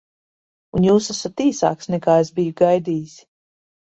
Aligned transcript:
Un 0.77 0.87
jūs 0.87 1.09
esat 1.15 1.45
īsāks, 1.47 1.91
nekā 1.97 2.17
es 2.25 2.33
biju 2.41 2.57
gaidījis. 2.63 3.15